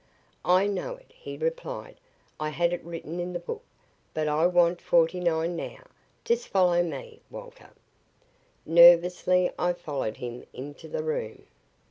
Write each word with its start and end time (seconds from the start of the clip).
"I 0.43 0.65
know 0.65 0.95
it," 0.95 1.11
he 1.15 1.37
replied. 1.37 1.99
"I 2.39 2.49
had 2.49 2.73
it 2.73 2.83
written 2.83 3.19
in 3.19 3.33
the 3.33 3.39
book. 3.39 3.61
But 4.15 4.27
I 4.27 4.47
want 4.47 4.81
forty 4.81 5.19
nine 5.19 5.55
now. 5.55 5.83
Just 6.25 6.47
follow 6.47 6.81
me, 6.81 7.21
Walter." 7.29 7.69
Nervously 8.65 9.51
I 9.59 9.73
followed 9.73 10.17
him 10.17 10.43
into 10.55 10.87
the 10.87 11.03
room. 11.03 11.45